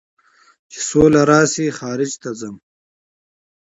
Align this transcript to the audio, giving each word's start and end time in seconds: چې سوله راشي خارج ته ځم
چې 0.71 0.79
سوله 0.89 1.21
راشي 1.31 1.67
خارج 1.79 2.11
ته 2.21 2.29
ځم 2.39 2.55